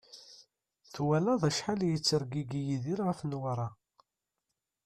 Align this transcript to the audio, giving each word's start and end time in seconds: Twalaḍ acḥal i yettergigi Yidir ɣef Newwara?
Twalaḍ 0.93 1.41
acḥal 1.49 1.81
i 1.83 1.87
yettergigi 1.89 2.61
Yidir 2.67 2.99
ɣef 3.07 3.19
Newwara? 3.23 3.69